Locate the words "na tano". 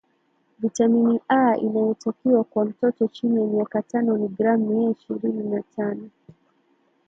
5.49-6.09